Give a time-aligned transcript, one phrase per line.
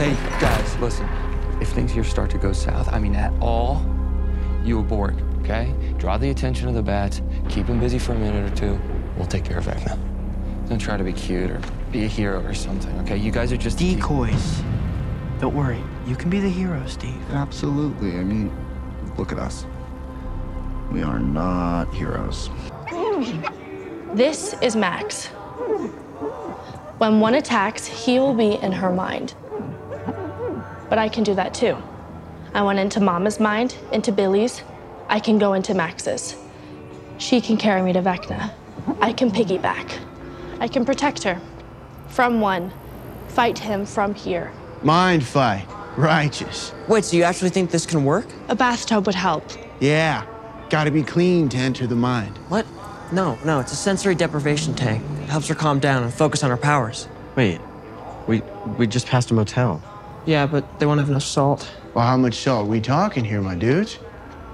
[0.00, 1.06] Hey, guys, listen.
[1.60, 3.84] If things here start to go south, I mean at all,
[4.64, 5.74] you abort, okay?
[5.98, 8.80] Draw the attention of the bats, keep them busy for a minute or two.
[9.18, 9.98] We'll take care of Vecna.
[10.70, 11.60] Don't try to be cute or
[11.92, 13.18] be a hero or something, okay?
[13.18, 14.62] You guys are just decoys.
[15.38, 17.20] Don't worry, you can be the hero, Steve.
[17.32, 18.12] Absolutely.
[18.12, 18.50] I mean,
[19.18, 19.66] look at us.
[20.90, 22.48] We are not heroes.
[24.14, 25.26] This is Max.
[26.96, 29.34] When one attacks, he will be in her mind.
[30.90, 31.78] But I can do that too.
[32.52, 34.62] I went into Mama's mind, into Billy's.
[35.08, 36.36] I can go into Max's.
[37.18, 38.52] She can carry me to Vecna.
[39.00, 39.98] I can piggyback.
[40.58, 41.40] I can protect her.
[42.08, 42.72] From one.
[43.28, 44.52] Fight him from here.
[44.82, 45.66] Mind fight.
[45.96, 46.72] Righteous.
[46.88, 48.26] Wait, so you actually think this can work?
[48.48, 49.44] A bathtub would help.
[49.78, 50.26] Yeah.
[50.70, 52.36] Gotta be clean to enter the mind.
[52.48, 52.66] What?
[53.12, 55.02] No, no, it's a sensory deprivation tank.
[55.22, 57.08] It helps her calm down and focus on her powers.
[57.34, 57.60] Wait,
[58.28, 58.40] we
[58.78, 59.82] we just passed a motel.
[60.26, 61.70] Yeah, but they won't have enough salt.
[61.94, 63.98] Well, how much salt we talking here, my dudes?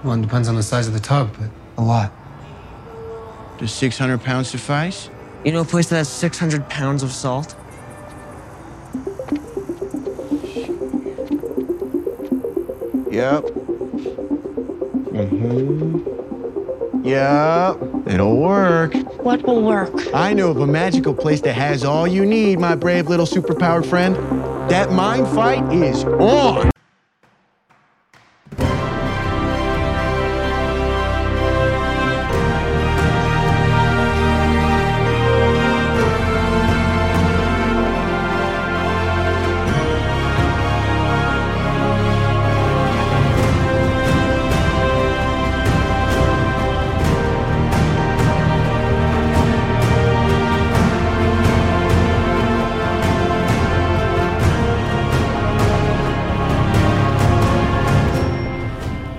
[0.04, 2.12] Well, it depends on the size of the tub, but a lot.
[3.58, 5.10] Does 600 pounds suffice?
[5.44, 7.54] You know a place that has 600 pounds of salt?
[13.10, 13.44] Yep.
[15.16, 17.04] Mm-hmm.
[17.04, 18.12] Yep.
[18.12, 18.94] It'll work.
[19.22, 19.92] What will work?
[20.14, 23.86] I know of a magical place that has all you need, my brave little superpowered
[23.86, 24.16] friend.
[24.68, 26.75] That mind fight is on.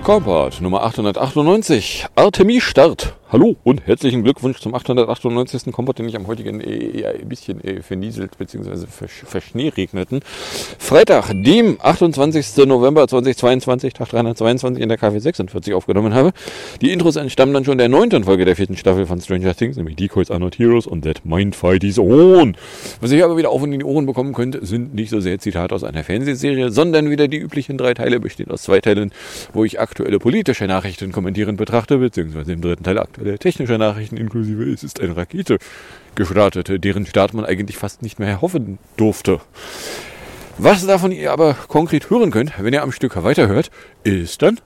[0.08, 3.17] Kompart Nummer 898, Artemis Start.
[3.30, 5.70] Hallo und herzlichen Glückwunsch zum 898.
[5.70, 8.86] Kompott, den ich am heutigen äh, eher ein bisschen äh, vernieselt bzw.
[8.88, 10.20] verschneeregneten.
[10.78, 12.64] Freitag, dem 28.
[12.64, 16.32] November 2022, Tag 322 in der KW 46 aufgenommen habe.
[16.80, 19.96] Die Intros entstammen dann schon der neunten Folge der vierten Staffel von Stranger Things, nämlich
[19.96, 22.56] Decoys are not heroes und That Mindfight is on.
[23.02, 25.38] Was ihr aber wieder auf und in die Ohren bekommen könnt, sind nicht so sehr
[25.38, 29.12] Zitate aus einer Fernsehserie, sondern wieder die üblichen drei Teile, bestehen aus zwei Teilen,
[29.52, 34.16] wo ich aktuelle politische Nachrichten kommentierend betrachte, beziehungsweise im dritten Teil aktuell aktuelle technische Nachrichten
[34.16, 35.58] inklusive es ist eine Rakete
[36.14, 39.40] gestartet, deren Start man eigentlich fast nicht mehr hoffen durfte.
[40.56, 43.70] Was davon ihr aber konkret hören könnt, wenn ihr am Stück weiterhört,
[44.04, 44.60] ist dann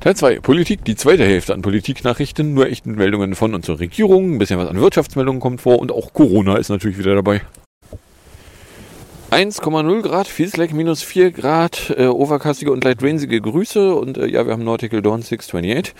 [0.00, 4.34] Teil 2, Politik, die zweite Hälfte an Politiknachrichten, nur echten Meldungen von und zur Regierung,
[4.34, 7.42] ein bisschen was an Wirtschaftsmeldungen kommt vor und auch Corona ist natürlich wieder dabei.
[9.30, 14.44] 1,0 Grad, Feels minus 4 Grad, äh, overcastige und light rainsige Grüße und äh, ja,
[14.44, 15.94] wir haben Nautical Dawn 628.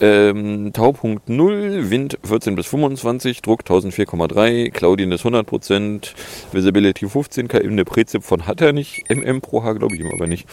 [0.00, 6.12] Ähm, Taupunkt 0, Wind 14 bis 25, Druck 1004,3, Cloudiness 100%,
[6.52, 10.10] Visibility 15, KM eine Präzip von hat er nicht, MM pro H glaube ich ihm
[10.10, 10.48] aber nicht,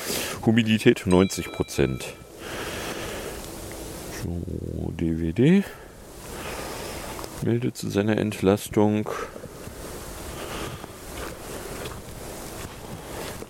[0.46, 2.02] Humidität 90%.
[4.22, 5.64] So, DVD.
[7.46, 9.08] Meldet zu seiner Entlastung.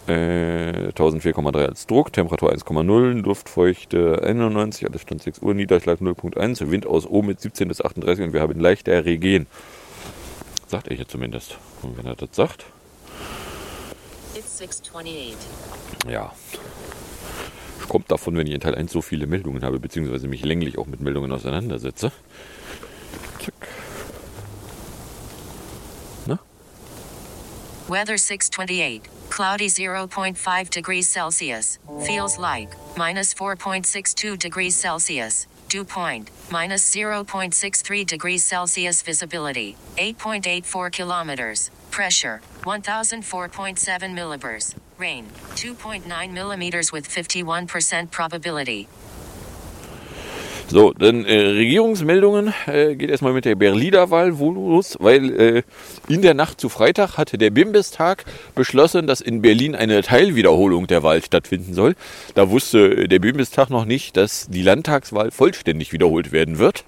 [0.08, 6.88] Äh, 1004,3 als Druck, Temperatur 1,0, Luftfeuchte 91, alles Stand 6 Uhr, Niederschlag 0,1, Wind
[6.88, 9.48] aus O mit 17 bis 38 und wir haben leichter Regen.
[10.68, 11.58] Sagt er hier zumindest.
[11.82, 12.66] Und wenn er das sagt.
[16.10, 16.34] Ja.
[17.90, 20.88] Kommt davon, wenn ich in Teil 1 so viele Meldungen habe, beziehungsweise mich länglich auch
[20.88, 22.14] mit Meldungen auseinandersetze.
[23.40, 23.54] Zack.
[26.26, 26.40] Na?
[27.90, 29.17] Weather 628.
[29.38, 31.78] Cloudy 0.5 degrees Celsius.
[32.08, 35.46] Feels like minus 4.62 degrees Celsius.
[35.70, 39.04] Dew point minus 0.63 degrees Celsius.
[39.04, 41.70] Visibility 8.84 kilometers.
[41.92, 43.78] Pressure 1004.7
[44.16, 44.74] millibars.
[44.98, 48.88] Rain 2.9 millimeters with 51% probability.
[50.70, 55.64] So, dann äh, Regierungsmeldungen äh, geht erstmal mit der Berliner Wahl los, weil äh,
[56.10, 61.04] in der Nacht zu Freitag hatte der Bimbestag beschlossen, dass in Berlin eine Teilwiederholung der
[61.04, 61.96] Wahl stattfinden soll.
[62.36, 66.84] Da wusste äh, der Bimbestag noch nicht, dass die Landtagswahl vollständig wiederholt werden wird,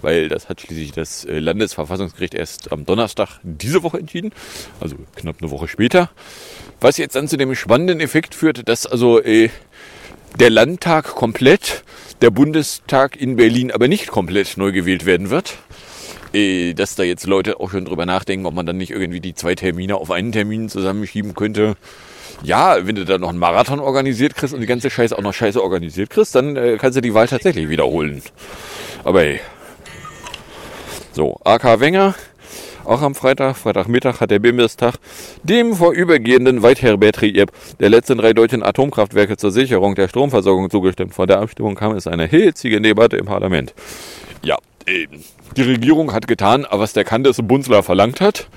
[0.00, 4.32] weil das hat schließlich das äh, Landesverfassungsgericht erst am Donnerstag diese Woche entschieden,
[4.80, 6.08] also knapp eine Woche später.
[6.80, 9.50] Was jetzt dann zu dem spannenden Effekt führt, dass also äh,
[10.38, 11.82] der Landtag komplett
[12.22, 15.58] der Bundestag in Berlin aber nicht komplett neu gewählt werden wird.
[16.32, 19.34] äh, dass da jetzt Leute auch schon drüber nachdenken, ob man dann nicht irgendwie die
[19.34, 21.76] zwei Termine auf einen Termin zusammenschieben könnte.
[22.42, 25.34] Ja, wenn du da noch einen Marathon organisiert kriegst und die ganze Scheiße auch noch
[25.34, 28.22] scheiße organisiert kriegst, dann äh, kannst du die Wahl tatsächlich wiederholen.
[29.04, 29.40] Aber hey.
[31.12, 32.14] So, AK Wenger,
[32.90, 34.96] auch am Freitag, Freitagmittag hat der Bundestag
[35.44, 41.14] dem vorübergehenden Weitherbetrieb der letzten drei deutschen Atomkraftwerke zur Sicherung der Stromversorgung zugestimmt.
[41.14, 43.74] Vor der Abstimmung kam es eine hitzige Debatte im Parlament.
[44.42, 44.56] Ja,
[44.86, 45.06] äh,
[45.56, 48.48] die Regierung hat getan, was der Kandesbunzler verlangt hat.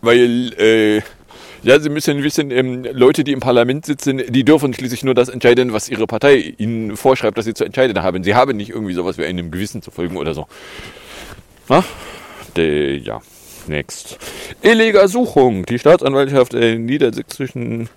[0.00, 1.02] Weil, äh,
[1.62, 5.28] ja, Sie müssen wissen, ähm, Leute, die im Parlament sitzen, die dürfen schließlich nur das
[5.28, 8.24] entscheiden, was ihre Partei ihnen vorschreibt, dass sie zu entscheiden haben.
[8.24, 10.46] Sie haben nicht irgendwie sowas wie einem Gewissen zu folgen oder so.
[11.68, 11.84] Na?
[12.56, 13.20] De, ja,
[13.66, 14.18] next.
[14.62, 15.66] Illegal Suchung.
[15.66, 17.90] Die Staatsanwaltschaft der niedersächsischen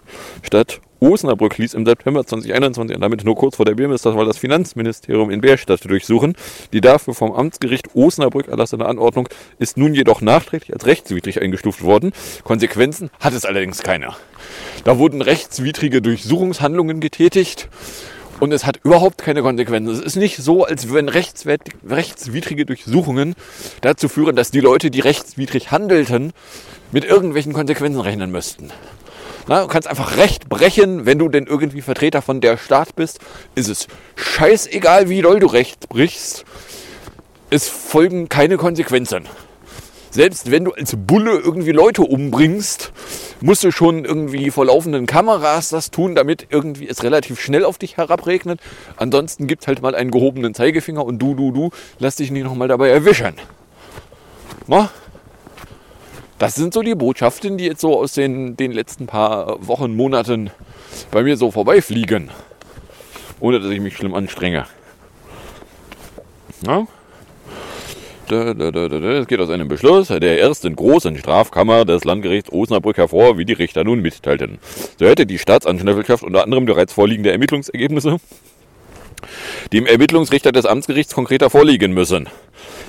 [0.44, 5.30] Stadt Osnabrück ließ im September 2021 und damit nur kurz vor der Bundestagswahl das Finanzministerium
[5.30, 6.36] in Bärstadt durchsuchen.
[6.74, 9.30] Die dafür vom Amtsgericht Osnabrück erlassene Anordnung
[9.60, 12.12] ist nun jedoch nachträglich als rechtswidrig eingestuft worden.
[12.44, 14.10] Konsequenzen hat es allerdings keine.
[14.84, 17.70] Da wurden rechtswidrige Durchsuchungshandlungen getätigt
[18.40, 19.94] und es hat überhaupt keine Konsequenzen.
[19.94, 23.36] Es ist nicht so, als wenn rechtswidrige Durchsuchungen
[23.82, 26.34] dazu führen, dass die Leute, die rechtswidrig handelten,
[26.92, 28.72] mit irgendwelchen Konsequenzen rechnen müssten.
[29.48, 33.20] Na, du kannst einfach Recht brechen, wenn du denn irgendwie Vertreter von der Staat bist.
[33.56, 36.46] Ist es scheißegal, wie doll du Recht brichst.
[37.50, 39.28] Es folgen keine Konsequenzen.
[40.12, 42.92] Selbst wenn du als Bulle irgendwie Leute umbringst,
[43.42, 47.78] musst du schon irgendwie vor laufenden Kameras das tun, damit irgendwie es relativ schnell auf
[47.78, 48.60] dich herabregnet.
[48.98, 51.70] Ansonsten gibt halt mal einen gehobenen Zeigefinger und du, du, du,
[52.00, 53.36] lass dich nicht nochmal dabei erwischen.
[54.68, 54.90] Na?
[56.40, 60.52] Das sind so die Botschaften, die jetzt so aus den, den letzten paar Wochen, Monaten
[61.12, 62.32] bei mir so vorbeifliegen.
[63.40, 64.66] Ohne dass ich mich schlimm anstrenge.
[66.66, 66.88] Ja?
[68.32, 73.54] Es geht aus einem Beschluss der ersten großen Strafkammer des Landgerichts Osnabrück hervor, wie die
[73.54, 74.60] Richter nun mitteilten.
[75.00, 78.18] So hätte die Staatsanwaltschaft unter anderem bereits vorliegende Ermittlungsergebnisse
[79.74, 82.30] dem Ermittlungsrichter des Amtsgerichts konkreter vorliegen müssen.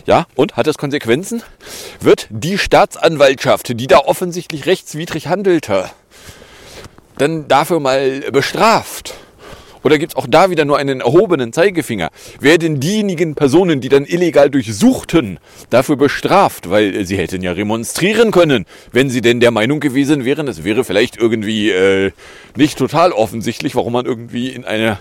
[0.07, 1.43] Ja, und hat es Konsequenzen?
[2.01, 5.91] Wird die Staatsanwaltschaft, die da offensichtlich rechtswidrig handelte,
[7.19, 9.15] dann dafür mal bestraft?
[9.83, 12.11] Oder gibt es auch da wieder nur einen erhobenen Zeigefinger?
[12.41, 15.39] Werden diejenigen Personen, die dann illegal durchsuchten,
[15.71, 16.71] dafür bestraft?
[16.71, 20.85] Weil sie hätten ja remonstrieren können, wenn sie denn der Meinung gewesen wären, es wäre
[20.85, 22.13] vielleicht irgendwie äh,
[22.57, 24.99] nicht total offensichtlich, warum man irgendwie in eine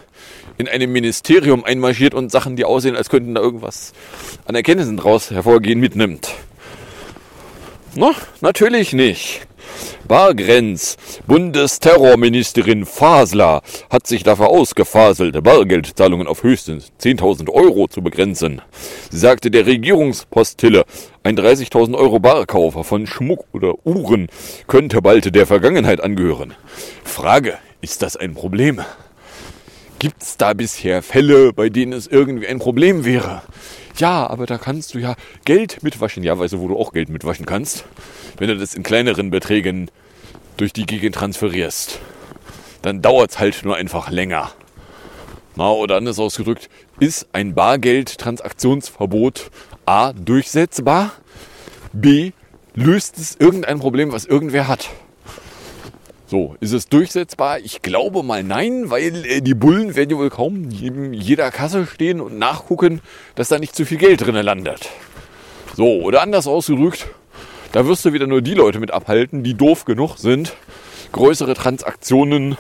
[0.57, 3.93] in einem Ministerium einmarschiert und Sachen, die aussehen, als könnten da irgendwas
[4.45, 6.31] an Erkenntnissen draus hervorgehen, mitnimmt.
[7.95, 8.11] Na,
[8.41, 9.47] natürlich nicht.
[10.07, 10.97] Bargrenz.
[11.27, 18.61] Bundesterrorministerin Fasler hat sich dafür ausgefaselt, Bargeldzahlungen auf höchstens 10.000 Euro zu begrenzen.
[19.11, 20.83] Sie sagte der Regierungspostille,
[21.23, 24.27] ein 30.000 Euro Barkaufer von Schmuck oder Uhren
[24.67, 26.53] könnte bald der Vergangenheit angehören.
[27.03, 28.81] Frage, ist das ein Problem?
[29.99, 33.41] Gibt es da bisher Fälle, bei denen es irgendwie ein Problem wäre?
[33.99, 36.23] Ja, aber da kannst du ja Geld mitwaschen.
[36.23, 37.83] Ja, weißt du, wo du auch Geld mitwaschen kannst?
[38.37, 39.91] Wenn du das in kleineren Beträgen
[40.55, 41.99] durch die Gegend transferierst.
[42.81, 44.51] Dann dauert es halt nur einfach länger.
[45.55, 46.69] Na, oder anders ausgedrückt,
[46.99, 49.51] ist ein Bargeldtransaktionsverbot
[49.85, 51.11] A durchsetzbar?
[51.91, 52.31] B
[52.75, 54.89] löst es irgendein Problem, was irgendwer hat?
[56.29, 57.57] So, ist es durchsetzbar?
[57.57, 61.87] Ich glaube mal nein, weil äh, die Bullen werden ja wohl kaum in jeder Kasse
[61.87, 63.01] stehen und nachgucken,
[63.33, 64.89] dass da nicht zu viel Geld drin landet.
[65.75, 67.07] So, oder anders ausgedrückt,
[67.71, 70.55] da wirst du wieder nur die Leute mit abhalten, die doof genug sind,
[71.13, 72.59] größere Transaktionen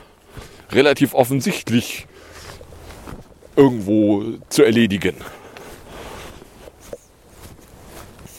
[0.71, 2.07] relativ offensichtlich
[3.55, 5.13] irgendwo zu erledigen.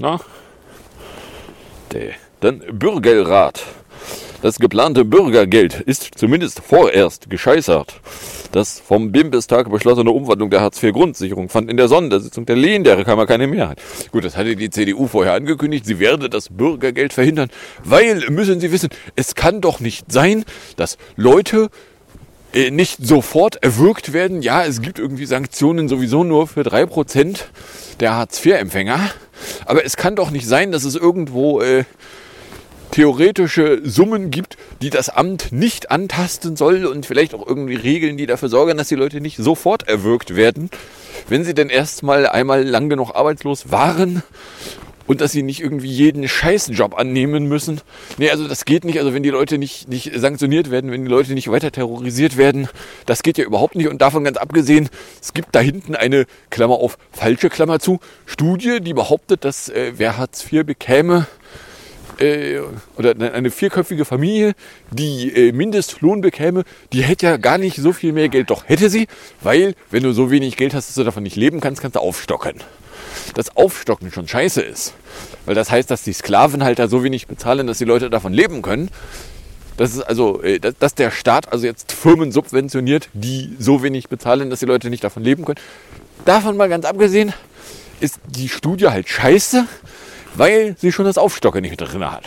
[0.00, 0.18] Na?
[2.40, 3.62] Dann Bürgerrat.
[4.42, 8.00] Das geplante Bürgergeld ist zumindest vorerst gescheitert.
[8.52, 13.82] Das vom Bundestag beschlossene Umwandlung der Hartz-IV-Grundsicherung fand in der Sondersitzung der Lehnderkammer keine Mehrheit.
[14.12, 15.85] Gut, das hatte die CDU vorher angekündigt.
[15.85, 17.50] Sie werde das Bürgergeld verhindern,
[17.85, 21.68] weil, müssen Sie wissen, es kann doch nicht sein, dass Leute
[22.54, 24.40] äh, nicht sofort erwürgt werden.
[24.40, 27.50] Ja, es gibt irgendwie Sanktionen sowieso nur für drei Prozent
[28.00, 29.00] der Hartz-IV-Empfänger.
[29.66, 31.85] Aber es kann doch nicht sein, dass es irgendwo äh,
[32.90, 38.26] theoretische Summen gibt, die das Amt nicht antasten soll und vielleicht auch irgendwie Regeln, die
[38.26, 40.70] dafür sorgen, dass die Leute nicht sofort erwürgt werden,
[41.28, 44.23] wenn sie denn erstmal einmal lang genug arbeitslos waren
[45.11, 47.80] und dass sie nicht irgendwie jeden Scheißjob annehmen müssen.
[48.16, 49.00] Nee, also das geht nicht.
[49.00, 52.68] Also wenn die Leute nicht, nicht sanktioniert werden, wenn die Leute nicht weiter terrorisiert werden,
[53.06, 53.88] das geht ja überhaupt nicht.
[53.88, 54.88] Und davon ganz abgesehen,
[55.20, 59.94] es gibt da hinten eine Klammer auf, falsche Klammer zu, Studie, die behauptet, dass äh,
[59.97, 61.26] wer Hartz IV bekäme,
[62.20, 62.60] äh,
[62.96, 64.54] oder eine vierköpfige Familie,
[64.90, 68.50] die äh, Mindestlohn bekäme, die hätte ja gar nicht so viel mehr Geld.
[68.50, 69.06] Doch hätte sie,
[69.40, 72.00] weil wenn du so wenig Geld hast, dass du davon nicht leben kannst, kannst du
[72.00, 72.54] aufstocken.
[73.34, 74.94] Das Aufstocken schon scheiße ist.
[75.46, 78.90] Weil das heißt, dass die Sklavenhalter so wenig bezahlen, dass die Leute davon leben können.
[79.76, 84.50] Das ist also, äh, dass der Staat also jetzt Firmen subventioniert, die so wenig bezahlen,
[84.50, 85.60] dass die Leute nicht davon leben können.
[86.24, 87.32] Davon mal ganz abgesehen,
[88.00, 89.66] ist die Studie halt scheiße,
[90.34, 92.25] weil sie schon das Aufstocken nicht mit drin hat.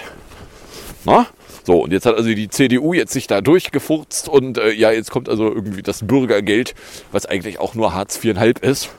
[1.06, 1.28] Na?
[1.66, 5.12] So, und jetzt hat also die CDU jetzt sich da durchgefurzt und äh, ja, jetzt
[5.12, 6.76] kommt also irgendwie das Bürgergeld,
[7.14, 8.90] was eigentlich auch nur Hartz IV,5 ist,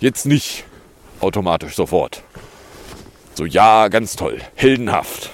[0.00, 0.64] jetzt nicht
[1.20, 2.22] automatisch sofort.
[3.34, 5.30] So, ja, ganz toll, heldenhaft.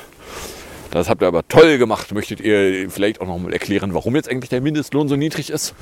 [0.91, 2.13] Das habt ihr aber toll gemacht.
[2.13, 5.75] Möchtet ihr vielleicht auch noch mal erklären, warum jetzt eigentlich der Mindestlohn so niedrig ist?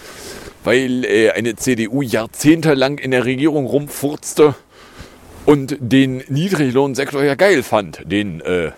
[0.64, 4.54] Weil äh, eine CDU jahrzehntelang in der Regierung rumfurzte
[5.48, 8.72] und den Niedriglohnsektor ja geil fand, den äh,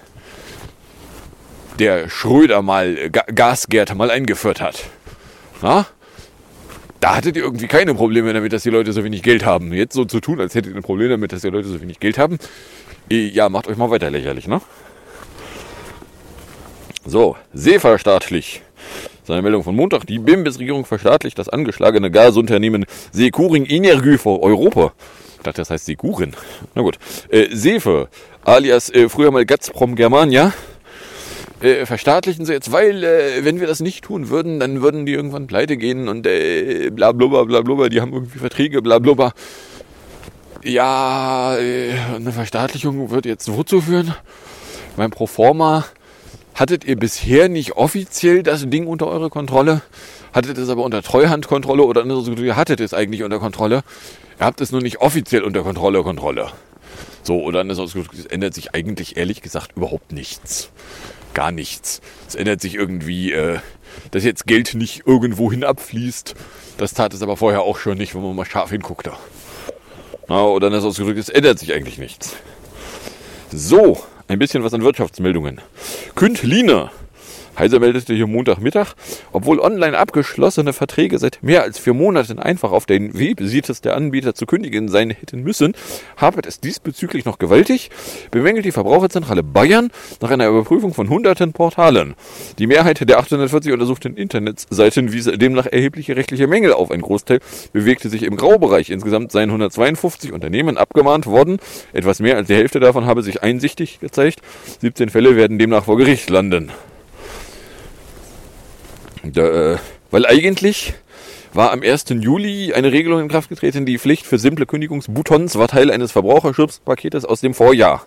[1.81, 4.85] der Schröder mal, äh, Gasgärte mal eingeführt hat.
[5.63, 5.89] Na?
[7.01, 9.73] Da hattet ihr irgendwie keine Probleme damit, dass die Leute so wenig Geld haben.
[9.73, 11.99] Jetzt so zu tun, als hättet ihr ein Problem damit, dass die Leute so wenig
[11.99, 12.39] Geld haben.
[13.11, 14.61] Äh, ja, macht euch mal weiter lächerlich, ne?
[17.05, 18.63] So, seeverstaatlich.
[19.25, 20.07] Seine Meldung von Montag.
[20.07, 24.93] Die BIM-Regierung verstaatlicht das angeschlagene Gasunternehmen Securing Energie vor Europa.
[25.41, 26.37] Ich dachte, das heißt Siguren.
[26.75, 26.99] Na gut.
[27.31, 28.09] Äh, Sefe,
[28.45, 30.53] alias äh, früher mal Gazprom Germania,
[31.63, 35.15] äh, verstaatlichen sie jetzt, weil äh, wenn wir das nicht tun würden, dann würden die
[35.15, 39.33] irgendwann pleite gehen und äh, bla blubber, bla blubber, die haben irgendwie Verträge, bla blubber.
[40.63, 44.15] Ja, äh, eine Verstaatlichung wird jetzt wozu führen?
[44.99, 45.87] Mein Proforma,
[46.55, 49.81] hattet ihr bisher nicht offiziell das Ding unter eure Kontrolle?
[50.33, 53.83] Hattet es aber unter Treuhandkontrolle oder ihr hattet es eigentlich unter Kontrolle?
[54.39, 56.51] Ihr habt es nur nicht offiziell unter Kontrolle, Kontrolle.
[57.23, 60.71] So, oder anders ausgedrückt, es ändert sich eigentlich ehrlich gesagt überhaupt nichts.
[61.35, 62.01] Gar nichts.
[62.29, 63.59] Es ändert sich irgendwie, äh,
[64.11, 66.35] dass jetzt Geld nicht irgendwo hin abfließt.
[66.79, 69.13] Das tat es aber vorher auch schon nicht, wenn man mal scharf hinguckte.
[70.29, 72.37] Na, oder anders ausgedrückt, es ändert sich eigentlich nichts.
[73.53, 75.61] So, ein bisschen was an Wirtschaftsmeldungen.
[76.15, 76.91] Kündline
[77.61, 78.95] Heiser meldete hier Montagmittag,
[79.33, 84.35] obwohl online abgeschlossene Verträge seit mehr als vier Monaten einfach auf den Websites der Anbieter
[84.35, 85.75] zu kündigen sein hätten müssen,
[86.17, 87.91] hapert es diesbezüglich noch gewaltig,
[88.31, 89.91] bemängelt die Verbraucherzentrale Bayern
[90.21, 92.15] nach einer Überprüfung von hunderten Portalen.
[92.59, 96.91] Die Mehrheit der 840 untersuchten Internetseiten wies demnach erhebliche rechtliche Mängel auf.
[96.91, 97.41] Ein Großteil
[97.73, 98.91] bewegte sich im Graubereich.
[98.91, 101.59] Insgesamt seien 152 Unternehmen abgemahnt worden.
[101.93, 104.41] Etwas mehr als die Hälfte davon habe sich einsichtig gezeigt.
[104.81, 106.71] 17 Fälle werden demnach vor Gericht landen.
[109.23, 109.79] Da, äh,
[110.11, 110.95] weil eigentlich
[111.53, 112.05] war am 1.
[112.21, 117.25] Juli eine Regelung in Kraft getreten, die Pflicht für simple Kündigungsbuttons war Teil eines Verbraucherschutzpaketes
[117.25, 118.07] aus dem Vorjahr.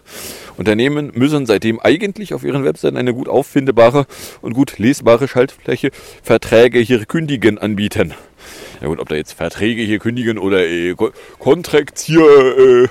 [0.58, 4.06] Unternehmen müssen seitdem eigentlich auf ihren Webseiten eine gut auffindbare
[4.42, 5.92] und gut lesbare Schaltfläche
[6.24, 8.14] Verträge hier kündigen anbieten.
[8.82, 10.96] Ja gut, ob da jetzt Verträge hier kündigen oder äh,
[11.40, 12.88] Contracts hier äh,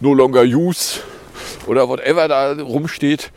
[0.00, 1.00] no longer use
[1.66, 3.32] oder whatever da rumsteht,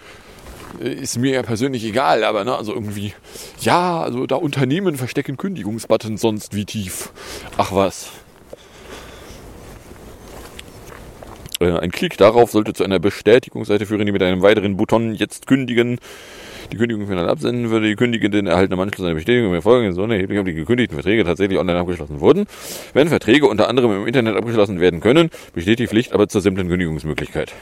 [0.79, 3.13] ist mir ja persönlich egal, aber ne, also irgendwie,
[3.59, 7.11] ja, also da Unternehmen verstecken Kündigungsbuttons sonst wie tief.
[7.57, 8.09] Ach was.
[11.59, 15.47] Äh, ein Klick darauf sollte zu einer Bestätigungsseite führen, die mit einem weiteren Button jetzt
[15.47, 15.99] kündigen
[16.71, 17.87] die Kündigung final absenden würde.
[17.87, 21.23] Die Kündigenden erhalten im Anschluss eine Bestätigung im Folgenden so erheblich, ob die gekündigten Verträge
[21.23, 22.45] tatsächlich online abgeschlossen wurden.
[22.93, 26.69] Wenn Verträge unter anderem im Internet abgeschlossen werden können, besteht die Pflicht aber zur simplen
[26.69, 27.53] Kündigungsmöglichkeit.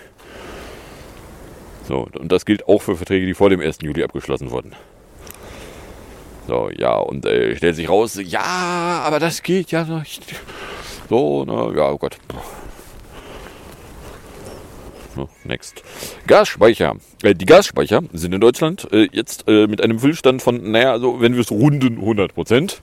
[1.89, 3.79] So, und das gilt auch für Verträge, die vor dem 1.
[3.81, 4.73] Juli abgeschlossen wurden.
[6.47, 10.21] So, ja, und äh, stellt sich raus, ja, aber das geht ja nicht.
[11.09, 12.19] So, na, ja, oh Gott.
[15.43, 15.81] Next.
[16.27, 16.95] Gasspeicher.
[17.23, 21.19] Äh, die Gasspeicher sind in Deutschland äh, jetzt äh, mit einem Füllstand von, naja, also
[21.21, 22.81] wenn wir es runden, 100 Prozent.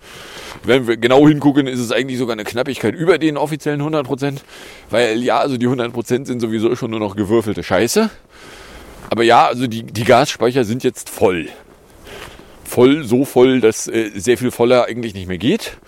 [0.64, 4.44] Wenn wir genau hingucken, ist es eigentlich sogar eine Knappigkeit über den offiziellen 100 Prozent.
[4.90, 8.10] Weil, ja, also die 100 Prozent sind sowieso schon nur noch gewürfelte Scheiße.
[9.10, 11.48] Aber ja, also die, die Gasspeicher sind jetzt voll.
[12.64, 15.78] Voll, so voll, dass äh, sehr viel voller eigentlich nicht mehr geht.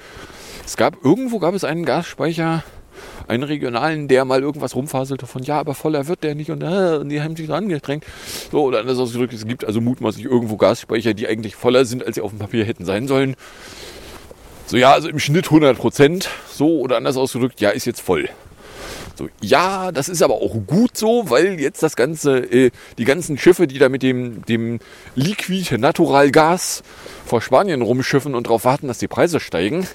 [0.65, 2.63] Es gab, irgendwo gab es einen Gasspeicher,
[3.27, 6.99] einen regionalen, der mal irgendwas rumfaselte von, ja, aber voller wird der nicht und, äh,
[7.01, 8.05] und die haben sich dran gedrängt.
[8.53, 12.15] So, oder anders ausgedrückt, es gibt also mutmaßlich irgendwo Gasspeicher, die eigentlich voller sind, als
[12.15, 13.35] sie auf dem Papier hätten sein sollen.
[14.67, 16.29] So, ja, also im Schnitt 100 Prozent.
[16.51, 18.29] So, oder anders ausgedrückt, ja, ist jetzt voll.
[19.19, 23.37] So, ja, das ist aber auch gut so, weil jetzt das ganze, äh, die ganzen
[23.37, 24.79] Schiffe, die da mit dem, dem
[25.17, 26.85] Liquid Natural Gas
[27.27, 29.89] vor Spanien rumschiffen und darauf warten, dass die Preise steigen,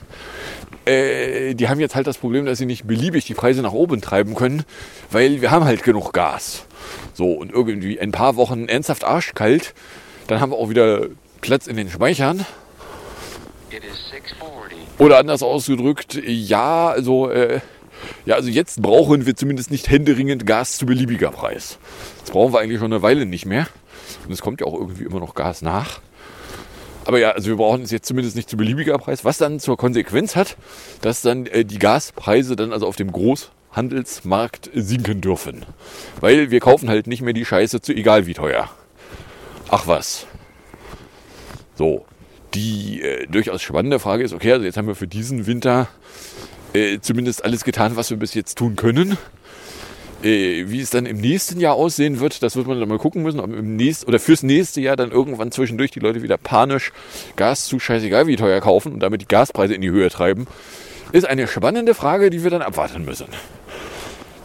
[0.84, 4.02] äh, die haben jetzt halt das Problem, dass sie nicht beliebig die Preise nach oben
[4.02, 4.66] treiben können,
[5.10, 6.66] weil wir haben halt genug Gas.
[7.14, 9.74] So, und irgendwie ein paar Wochen ernsthaft arschkalt,
[10.28, 11.08] dann haben wir auch wieder
[11.40, 12.46] Platz in den Speichern.
[14.98, 17.62] Oder anders ausgedrückt, ja, also, äh,
[18.26, 21.78] ja, also jetzt brauchen wir zumindest nicht händeringend Gas zu beliebiger Preis.
[22.22, 23.68] Das brauchen wir eigentlich schon eine Weile nicht mehr.
[24.26, 26.00] Und es kommt ja auch irgendwie immer noch Gas nach.
[27.06, 29.78] Aber ja, also wir brauchen es jetzt zumindest nicht zu beliebiger Preis, was dann zur
[29.78, 30.56] Konsequenz hat,
[31.02, 35.66] dass dann äh, die Gaspreise dann also auf dem Großhandelsmarkt sinken dürfen.
[36.22, 38.70] Weil wir kaufen halt nicht mehr die Scheiße zu egal wie teuer.
[39.70, 40.28] Ach was.
[41.76, 42.06] So,
[42.54, 45.88] die äh, durchaus spannende Frage ist, okay, also jetzt haben wir für diesen Winter
[46.74, 49.18] äh, zumindest alles getan, was wir bis jetzt tun können.
[50.24, 53.24] Äh, wie es dann im nächsten Jahr aussehen wird, das wird man dann mal gucken
[53.24, 56.94] müssen, ob im nächsten oder fürs nächste Jahr dann irgendwann zwischendurch die Leute wieder panisch
[57.36, 60.48] Gas zu scheißegal wie teuer kaufen und damit die Gaspreise in die Höhe treiben,
[61.12, 63.28] ist eine spannende Frage, die wir dann abwarten müssen.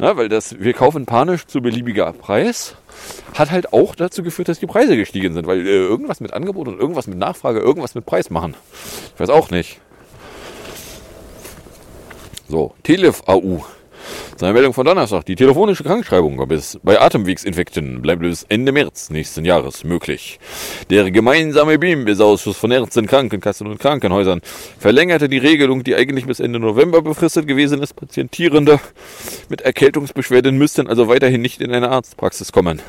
[0.00, 2.76] Na, weil das, wir kaufen panisch zu beliebiger Preis,
[3.35, 6.68] hat halt auch dazu geführt, dass die Preise gestiegen sind, weil äh, irgendwas mit Angebot
[6.68, 8.54] und irgendwas mit Nachfrage, irgendwas mit Preis machen.
[9.14, 9.80] Ich weiß auch nicht.
[12.49, 13.62] So, Telef AU.
[14.37, 15.26] Seine Meldung von Donnerstag.
[15.26, 20.40] Die telefonische Krankschreibung bis bei Atemwegsinfekten bleibt bis Ende März nächsten Jahres möglich.
[20.88, 24.40] Der gemeinsame BIM-Ausschuss von Ärzten, Krankenkassen und Krankenhäusern
[24.78, 27.95] verlängerte die Regelung, die eigentlich bis Ende November befristet gewesen ist.
[27.95, 28.81] Patientierende
[29.50, 32.81] mit Erkältungsbeschwerden müssten also weiterhin nicht in eine Arztpraxis kommen.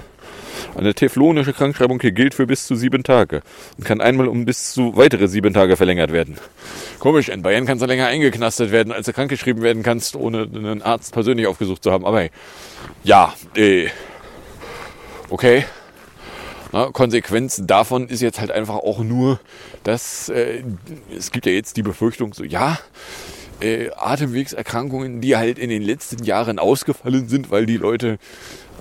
[0.80, 3.42] Eine teflonische Krankschreibung gilt für bis zu sieben Tage
[3.78, 6.38] und kann einmal um bis zu weitere sieben Tage verlängert werden.
[7.00, 10.82] Komisch, in Bayern kannst du länger eingeknastet werden, als du krankgeschrieben werden kannst, ohne einen
[10.82, 12.06] Arzt persönlich aufgesucht zu haben.
[12.06, 12.32] Aber hey,
[13.04, 13.88] ja, äh,
[15.30, 15.66] okay.
[16.72, 19.42] Na, Konsequenz davon ist jetzt halt einfach auch nur,
[19.84, 20.64] dass äh,
[21.14, 22.80] es gibt ja jetzt die Befürchtung, so ja,
[23.60, 28.18] äh, Atemwegserkrankungen, die halt in den letzten Jahren ausgefallen sind, weil die Leute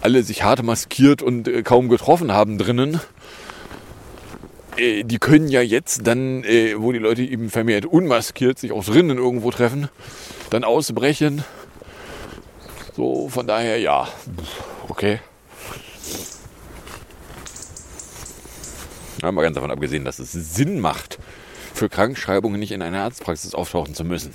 [0.01, 3.01] alle sich hart maskiert und äh, kaum getroffen haben drinnen.
[4.77, 8.85] Äh, die können ja jetzt dann, äh, wo die Leute eben vermehrt unmaskiert sich auch
[8.85, 9.89] drinnen irgendwo treffen,
[10.51, 11.45] dann ausbrechen.
[12.97, 14.09] So, von daher ja,
[14.89, 15.21] okay.
[19.23, 21.19] Ja, mal ganz davon abgesehen, dass es Sinn macht,
[21.75, 24.33] für Krankschreibungen nicht in einer Arztpraxis auftauchen zu müssen.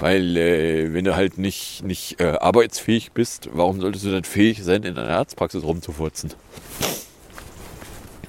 [0.00, 4.62] Weil äh, wenn du halt nicht, nicht äh, arbeitsfähig bist, warum solltest du dann fähig
[4.62, 6.34] sein, in einer Arztpraxis rumzufurzen?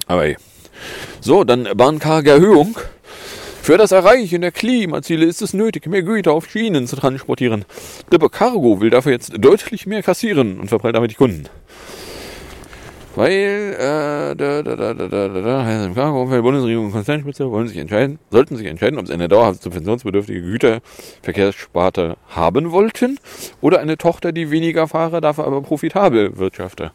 [0.06, 0.36] Aber ey.
[1.20, 2.78] So, dann bahnkarge Erhöhung.
[3.62, 7.66] Für das Erreichen der Klimaziele ist es nötig, mehr Güter auf Schienen zu transportieren.
[8.10, 11.50] Dippe Cargo will dafür jetzt deutlich mehr kassieren und verbrennt damit die Kunden.
[13.18, 17.78] Weil, äh, da, da, da, da, da, da, im Cargo-Umfeld, Bundesregierung und Konzernspitze wollen sich
[17.78, 23.18] entscheiden, sollten sich entscheiden, ob sie eine dauerhaft subventionsbedürftige Güterverkehrssparte haben wollten
[23.60, 26.92] oder eine Tochter, die weniger Fahrer, dafür aber profitabel wirtschafte.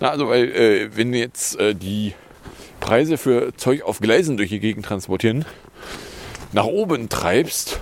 [0.00, 2.14] Na, also, weil, äh, wenn jetzt äh, die
[2.80, 5.44] Preise für Zeug auf Gleisen durch die Gegend transportieren,
[6.54, 7.80] nach oben treibst,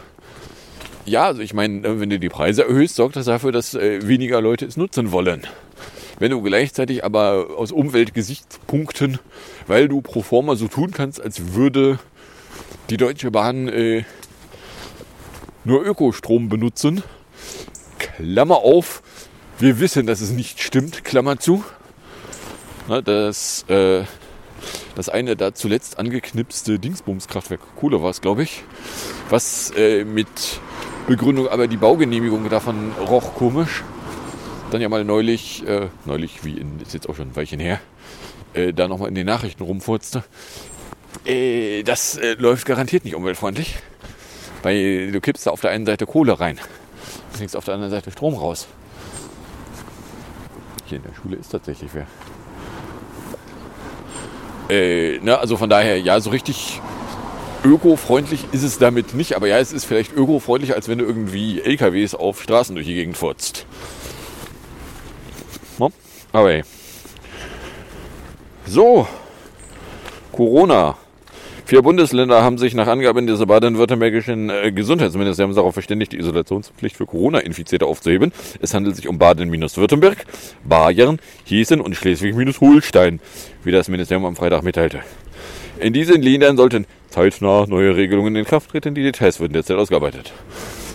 [1.04, 4.40] ja, also ich meine, wenn du die Preise erhöhst, sorgt das dafür, dass äh, weniger
[4.40, 5.46] Leute es nutzen wollen.
[6.18, 9.18] Wenn du gleichzeitig aber aus Umweltgesichtspunkten,
[9.66, 11.98] weil du pro forma so tun kannst, als würde
[12.90, 14.04] die Deutsche Bahn äh,
[15.64, 17.02] nur Ökostrom benutzen,
[17.98, 19.02] Klammer auf,
[19.60, 21.62] wir wissen, dass es nicht stimmt, Klammer zu,
[22.88, 24.02] na, dass äh,
[24.96, 28.64] das eine da zuletzt angeknipste Dingsbumskraftwerk Kohle war es, glaube ich,
[29.30, 30.26] was äh, mit
[31.06, 33.84] Begründung aber die Baugenehmigung davon roch komisch
[34.70, 37.80] dann ja mal neulich, äh, neulich, wie in, ist jetzt auch schon ein Weilchen her,
[38.54, 40.24] äh, da nochmal in den Nachrichten rumfurzte.
[41.24, 43.76] Äh, das äh, läuft garantiert nicht umweltfreundlich,
[44.62, 47.90] weil du kippst da auf der einen Seite Kohle rein und kriegst auf der anderen
[47.90, 48.68] Seite Strom raus.
[50.86, 52.06] Hier in der Schule ist tatsächlich wer.
[54.70, 56.82] Ne, also von daher, ja, so richtig
[57.64, 61.62] ökofreundlich ist es damit nicht, aber ja, es ist vielleicht ökofreundlicher, als wenn du irgendwie
[61.62, 63.64] LKWs auf Straßen durch die Gegend furzt.
[66.32, 66.62] Aber ey.
[68.66, 69.06] So,
[70.32, 70.96] Corona.
[71.64, 77.04] Vier Bundesländer haben sich nach Angaben des baden-württembergischen äh, Gesundheitsministeriums darauf verständigt, die Isolationspflicht für
[77.04, 78.32] Corona-Infizierte aufzuheben.
[78.62, 80.24] Es handelt sich um Baden-Württemberg,
[80.64, 83.20] Bayern, Hessen und Schleswig-Holstein,
[83.64, 85.00] wie das Ministerium am Freitag mitteilte.
[85.78, 88.94] In diesen Ländern sollten zeitnah neue Regelungen in Kraft treten.
[88.94, 90.32] Die Details würden derzeit ausgearbeitet.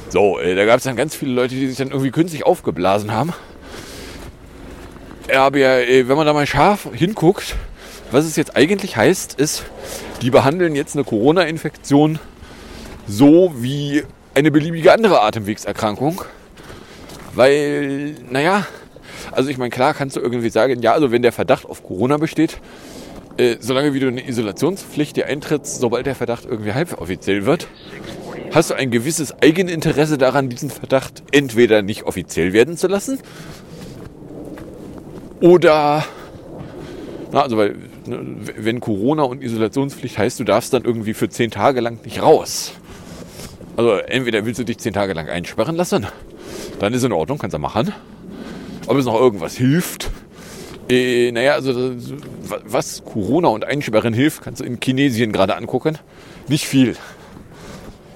[0.09, 3.11] So, äh, da gab es dann ganz viele Leute, die sich dann irgendwie künstlich aufgeblasen
[3.11, 3.31] haben.
[5.31, 7.55] Aber ja, äh, wenn man da mal scharf hinguckt,
[8.11, 9.63] was es jetzt eigentlich heißt, ist,
[10.21, 12.19] die behandeln jetzt eine Corona-Infektion
[13.07, 14.03] so wie
[14.35, 16.21] eine beliebige andere Atemwegserkrankung.
[17.35, 18.67] Weil, naja,
[19.31, 22.17] also ich meine, klar kannst du irgendwie sagen, ja, also wenn der Verdacht auf Corona
[22.17, 22.59] besteht,
[23.37, 27.67] äh, solange wie du eine Isolationspflicht dir eintrittst, sobald der Verdacht irgendwie halboffiziell wird,
[28.53, 33.19] hast du ein gewisses Eigeninteresse daran, diesen Verdacht entweder nicht offiziell werden zu lassen
[35.43, 36.05] oder,
[37.33, 37.75] na, also weil,
[38.05, 38.19] ne,
[38.55, 42.71] wenn Corona und Isolationspflicht heißt, du darfst dann irgendwie für zehn Tage lang nicht raus.
[43.75, 46.07] Also entweder willst du dich zehn Tage lang einsperren lassen,
[46.79, 47.91] dann ist in Ordnung, kannst du machen.
[48.87, 50.11] Ob es noch irgendwas hilft,
[50.89, 51.91] äh, naja, also
[52.65, 55.97] was Corona und Einsperren hilft, kannst du in Chinesien gerade angucken.
[56.47, 56.95] Nicht viel.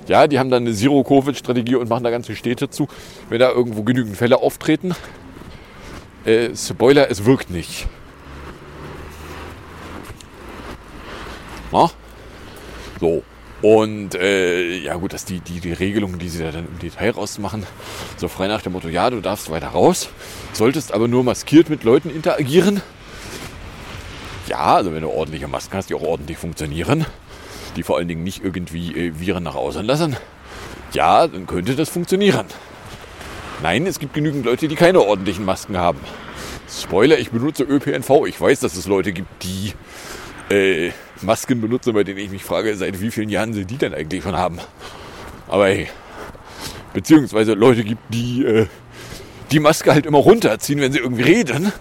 [0.08, 2.88] Ja, die haben dann eine Zero-Covid-Strategie und machen da ganze Städte zu.
[3.28, 4.96] Wenn da irgendwo genügend Fälle auftreten,
[6.28, 7.88] äh, Spoiler, es wirkt nicht.
[11.72, 11.90] Na?
[13.00, 13.24] So.
[13.62, 17.12] Und äh, ja gut, dass die, die, die Regelungen, die sie da dann im Detail
[17.12, 17.66] rausmachen,
[18.18, 20.10] so frei nach dem Motto, ja, du darfst weiter raus,
[20.54, 22.82] solltest aber nur maskiert mit Leuten interagieren.
[24.48, 27.08] Ja, also wenn du ordentliche Masken hast, die auch ordentlich funktionieren,
[27.76, 30.16] die vor allen Dingen nicht irgendwie äh, Viren nach außen lassen,
[30.94, 32.46] ja, dann könnte das funktionieren.
[33.64, 36.00] Nein, es gibt genügend Leute, die keine ordentlichen Masken haben.
[36.70, 38.26] Spoiler, ich benutze ÖPNV.
[38.28, 39.74] Ich weiß, dass es Leute gibt, die
[40.54, 40.92] äh,
[41.22, 44.24] Masken benutzen, bei denen ich mich frage, seit wie vielen Jahren sie die denn eigentlich
[44.24, 44.60] schon haben.
[45.48, 45.88] Aber hey,
[46.94, 48.68] beziehungsweise Leute gibt, die äh,
[49.52, 51.72] die Maske halt immer runterziehen, wenn sie irgendwie reden.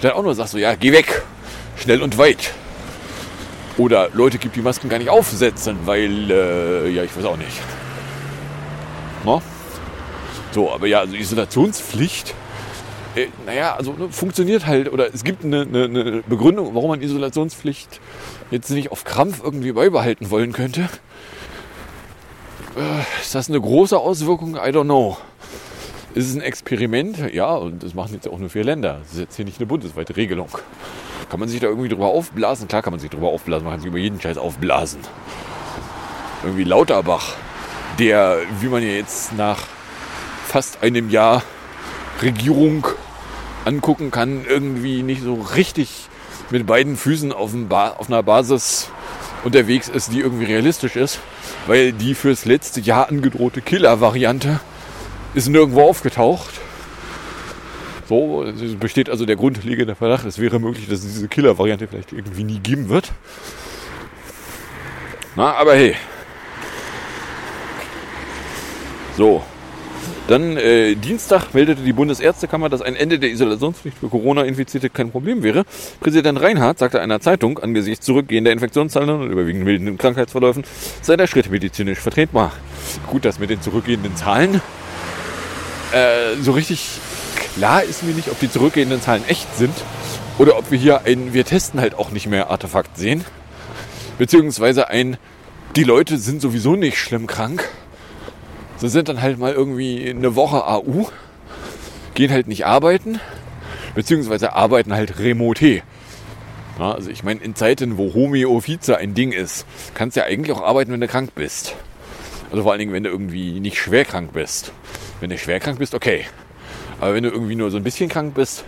[0.00, 1.22] Dann auch nur sagst so, ja, geh weg.
[1.76, 2.52] Schnell und weit.
[3.78, 7.60] Oder Leute gibt, die Masken gar nicht aufsetzen, weil, äh, ja, ich weiß auch nicht.
[9.24, 9.40] No?
[10.52, 12.34] So, aber ja, also Isolationspflicht,
[13.16, 17.00] äh, naja, also ne, funktioniert halt, oder es gibt eine, eine, eine Begründung, warum man
[17.00, 18.00] Isolationspflicht
[18.50, 20.90] jetzt nicht auf Krampf irgendwie beibehalten wollen könnte.
[22.76, 24.56] Äh, ist das eine große Auswirkung?
[24.56, 25.16] I don't know.
[26.14, 27.32] Ist es ein Experiment?
[27.32, 28.98] Ja, und das machen jetzt auch nur vier Länder.
[29.02, 30.48] Das ist jetzt hier nicht eine bundesweite Regelung.
[31.30, 32.68] Kann man sich da irgendwie drüber aufblasen?
[32.68, 35.00] Klar kann man sich drüber aufblasen, man kann sich über jeden Scheiß aufblasen.
[36.42, 37.36] Irgendwie Lauterbach,
[37.98, 39.66] der, wie man ja jetzt nach
[40.52, 41.42] fast einem Jahr
[42.20, 42.86] Regierung
[43.64, 46.08] angucken kann, irgendwie nicht so richtig
[46.50, 48.90] mit beiden Füßen auf, auf einer Basis
[49.44, 51.20] unterwegs ist, die irgendwie realistisch ist,
[51.66, 54.60] weil die fürs letzte Jahr angedrohte Killer-Variante
[55.32, 56.52] ist nirgendwo aufgetaucht.
[58.06, 58.44] So
[58.78, 62.58] besteht also der grundlegende Verdacht, es wäre möglich, dass es diese Killer-Variante vielleicht irgendwie nie
[62.58, 63.10] geben wird.
[65.34, 65.96] Na, aber hey.
[69.16, 69.42] So,
[70.28, 75.42] dann äh, Dienstag meldete die Bundesärztekammer, dass ein Ende der Isolationspflicht für Corona-Infizierte kein Problem
[75.42, 75.64] wäre.
[76.00, 80.64] Präsident Reinhardt sagte einer Zeitung, angesichts zurückgehender Infektionszahlen und überwiegend milden Krankheitsverläufen
[81.00, 82.52] sei der Schritt medizinisch vertretbar.
[83.08, 84.60] Gut, das mit den zurückgehenden Zahlen.
[85.92, 86.88] Äh, so richtig
[87.54, 89.74] klar ist mir nicht, ob die zurückgehenden Zahlen echt sind
[90.38, 93.24] oder ob wir hier ein Wir testen halt auch nicht mehr Artefakt sehen.
[94.18, 95.18] Beziehungsweise ein
[95.76, 97.68] Die Leute sind sowieso nicht schlimm krank
[98.82, 101.06] Sie sind dann halt mal irgendwie eine Woche AU,
[102.14, 103.20] gehen halt nicht arbeiten,
[103.94, 105.82] beziehungsweise arbeiten halt remote.
[106.80, 110.26] Ja, also ich meine, in Zeiten, wo Homeo Office ein Ding ist, kannst du ja
[110.26, 111.76] eigentlich auch arbeiten, wenn du krank bist.
[112.50, 114.72] Also vor allen Dingen, wenn du irgendwie nicht schwer krank bist.
[115.20, 116.26] Wenn du schwer krank bist, okay.
[117.00, 118.64] Aber wenn du irgendwie nur so ein bisschen krank bist,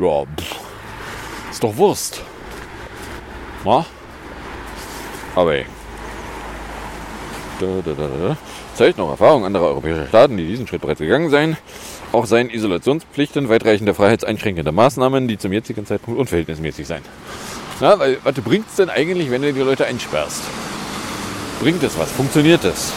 [0.00, 0.60] ja, pff,
[1.50, 2.22] ist doch Wurst.
[3.64, 3.84] Ja?
[5.34, 5.66] Aber ey.
[7.58, 8.36] Da, da, da, da
[8.78, 11.56] zeigt noch Erfahrungen anderer europäischer Staaten, die diesen Schritt bereits gegangen seien.
[12.12, 17.02] Auch seien Isolationspflichten weitreichende freiheitseinschränkende Maßnahmen, die zum jetzigen Zeitpunkt unverhältnismäßig seien.
[17.80, 20.42] Na, weil, was bringt es denn eigentlich, wenn du die Leute einsperrst?
[21.60, 22.10] Bringt es was?
[22.12, 22.92] Funktioniert es?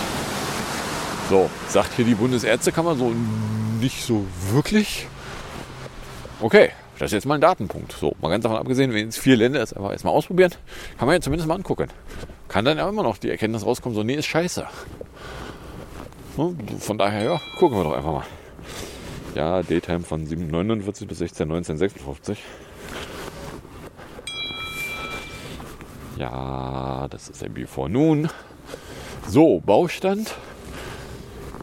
[1.32, 3.12] So, sagt hier die Bundesärztekammer so
[3.80, 5.08] nicht so wirklich.
[6.42, 7.94] Okay, das ist jetzt mal ein Datenpunkt.
[7.94, 10.52] So, mal ganz davon abgesehen, wenn jetzt vier Länder es einfach erstmal ausprobieren,
[11.00, 11.88] kann man ja zumindest mal angucken.
[12.50, 14.68] Kann dann ja immer noch die Erkenntnis rauskommen, so, nee, ist scheiße.
[16.36, 18.26] Von daher, ja, gucken wir doch einfach mal.
[19.36, 22.38] Ja, Daytime von 7.49 bis 16.19.56.
[26.18, 28.30] Ja, das ist ein Before Noon.
[29.28, 30.36] So, Baustand.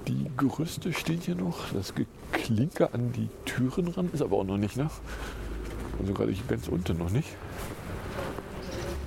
[0.06, 1.72] Die Gerüste stehen hier noch.
[1.72, 4.90] Das Geklinke an die Türen ran ist aber auch noch nicht, ne?
[5.98, 7.28] Also gerade hier ganz unten noch nicht.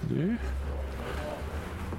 [0.10, 0.38] Nee.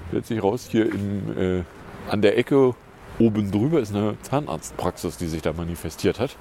[0.09, 1.65] Stellt sich raus hier in, äh,
[2.11, 2.75] an der Ecke
[3.19, 6.37] oben drüber ist eine Zahnarztpraxis, die sich da manifestiert hat.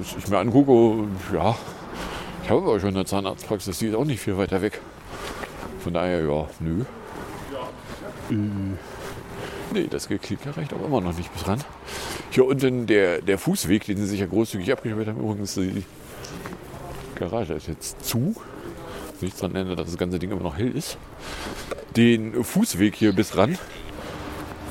[0.00, 1.56] Was ich mir angucke, ja,
[2.44, 4.80] ich habe aber schon eine Zahnarztpraxis, die ist auch nicht viel weiter weg.
[5.80, 6.84] Von daher, ja, nö.
[8.30, 8.34] Äh,
[9.72, 11.62] nee, das Geklicke reicht aber immer noch nicht bis ran.
[12.30, 15.84] Hier unten der, der Fußweg, den sie sich ja großzügig abgesperrt haben, übrigens die
[17.14, 18.34] Garage ist jetzt zu.
[19.20, 20.96] Nichts daran ändert, dass das ganze Ding immer noch hell ist.
[21.96, 23.58] Den Fußweg hier bis ran.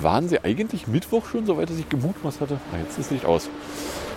[0.02, 2.60] Waren sie eigentlich Mittwoch schon, soweit er sich gemutmaßt hatte?
[2.72, 3.50] Ah, jetzt ist Licht aus.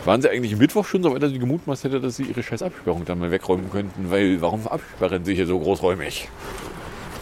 [0.04, 3.04] Waren sie eigentlich Mittwoch schon, soweit er sich gemutmaßt hätte, dass sie ihre scheiß Absperrung
[3.04, 4.10] dann mal wegräumen könnten?
[4.10, 6.28] Weil, warum absperren sie hier so großräumig?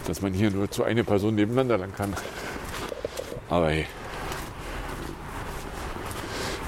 [0.07, 2.15] Dass man hier nur zu einer Person nebeneinander lang kann.
[3.49, 3.87] Aber hey.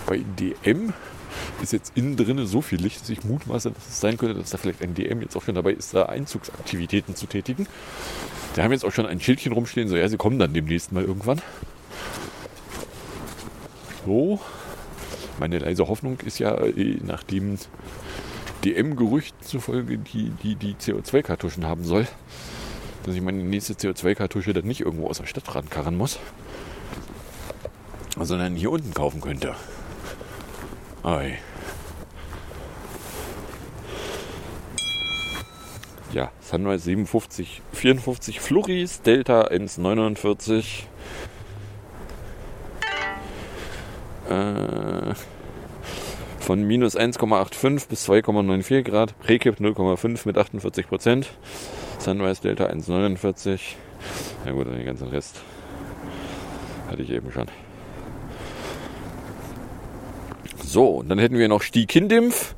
[0.06, 0.92] Bei DM
[1.62, 4.50] ist jetzt innen drin so viel Licht, dass ich mutmaße, dass es sein könnte, dass
[4.50, 7.66] da vielleicht ein DM jetzt auch schon dabei ist, da Einzugsaktivitäten zu tätigen.
[8.54, 11.04] Da haben jetzt auch schon ein Schildchen rumstehen, so ja, sie kommen dann demnächst mal
[11.04, 11.40] irgendwann.
[14.06, 14.40] So.
[15.38, 17.56] Meine leise Hoffnung ist ja, äh, nachdem
[18.64, 22.06] DM-Gerüchten zufolge die, die, die CO2-Kartuschen haben soll,
[23.04, 26.18] dass ich meine nächste CO2-Kartusche dann nicht irgendwo aus der Stadt rankarren muss,
[28.18, 29.54] sondern hier unten kaufen könnte.
[31.02, 31.38] Ei.
[36.12, 40.88] Ja, Sunrise 57, 54 Fluris, Delta 149.
[44.28, 45.14] Äh,
[46.40, 49.16] von minus 1,85 bis 2,94 Grad.
[49.20, 51.30] Prekip 0,5 mit 48 Prozent.
[51.98, 53.60] Sunrise Delta 1,49.
[54.46, 55.40] Ja gut, den ganzen Rest
[56.88, 57.46] hatte ich eben schon.
[60.64, 62.54] So, und dann hätten wir noch Stikindimpf,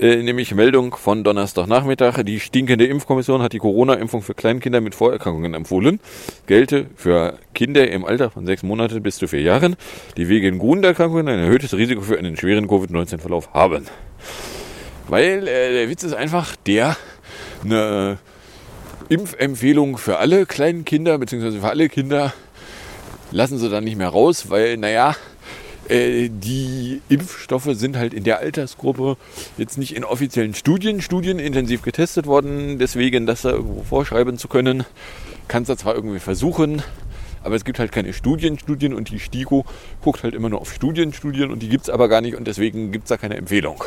[0.00, 2.22] äh, nämlich Meldung von Donnerstagnachmittag.
[2.24, 6.00] Die stinkende Impfkommission hat die Corona-Impfung für Kleinkinder mit Vorerkrankungen empfohlen.
[6.46, 9.76] Gelte für Kinder im Alter von sechs Monaten bis zu vier Jahren,
[10.16, 13.86] die wegen Grunderkrankungen ein erhöhtes Risiko für einen schweren Covid-19-Verlauf haben.
[15.08, 16.96] Weil äh, der Witz ist einfach der,
[17.62, 18.16] eine
[19.10, 22.32] Impfempfehlung für alle kleinen Kinder, beziehungsweise für alle Kinder,
[23.32, 25.14] lassen sie dann nicht mehr raus, weil, naja,
[25.90, 29.16] äh, die Impfstoffe sind halt in der Altersgruppe
[29.58, 32.78] jetzt nicht in offiziellen Studien, studienintensiv getestet worden.
[32.78, 34.84] Deswegen, das da irgendwo vorschreiben zu können,
[35.48, 36.82] kann es zwar irgendwie versuchen,
[37.42, 39.64] aber es gibt halt keine Studienstudien und die STIKO
[40.02, 42.92] guckt halt immer nur auf Studienstudien und die gibt es aber gar nicht und deswegen
[42.92, 43.82] gibt es da keine Empfehlung.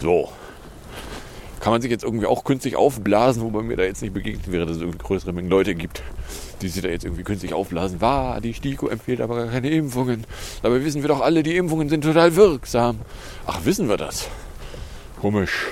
[0.00, 0.28] So.
[1.60, 4.66] Kann man sich jetzt irgendwie auch künstlich aufblasen, wobei mir da jetzt nicht begegnet wäre,
[4.66, 6.02] dass es irgendwie größere Mengen Leute gibt,
[6.62, 8.00] die sich da jetzt irgendwie künstlich aufblasen.
[8.00, 10.24] War, die STIKO empfiehlt aber gar keine Impfungen.
[10.62, 13.00] Dabei wissen wir doch alle, die Impfungen sind total wirksam.
[13.46, 14.28] Ach, wissen wir das?
[15.20, 15.66] Komisch.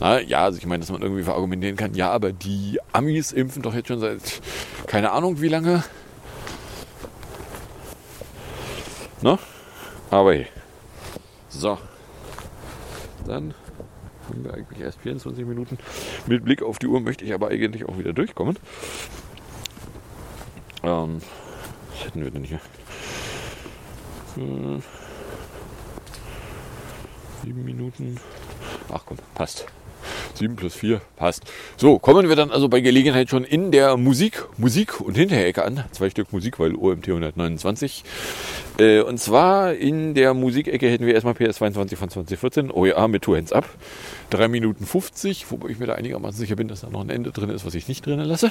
[0.00, 3.62] Na, ja, also ich meine, dass man irgendwie verargumentieren kann, ja, aber die Amis impfen
[3.62, 4.40] doch jetzt schon seit
[4.86, 5.84] keine Ahnung wie lange.
[9.20, 9.38] Ne?
[10.10, 10.46] Aber hey.
[11.48, 11.78] So.
[13.26, 13.54] Dann
[14.28, 15.78] haben wir eigentlich erst 24 Minuten.
[16.26, 18.58] Mit Blick auf die Uhr möchte ich aber eigentlich auch wieder durchkommen.
[20.82, 21.20] Ähm,
[21.90, 22.60] was hätten wir denn hier?
[24.34, 24.82] Hm,
[27.42, 28.18] sieben Minuten.
[28.90, 29.66] Ach komm, passt.
[30.34, 31.44] 7 plus 4 passt.
[31.76, 35.84] So, kommen wir dann also bei Gelegenheit schon in der Musik, Musik und Hinterecke an.
[35.92, 38.04] Zwei Stück Musik, weil OMT 129.
[38.78, 43.36] Äh, und zwar in der Musikecke hätten wir erstmal PS22 von 2014, OEA mit Two
[43.36, 43.68] Hands Up.
[44.32, 47.32] 3 Minuten 50, wobei ich mir da einigermaßen sicher bin, dass da noch ein Ende
[47.32, 48.50] drin ist, was ich nicht drin lasse.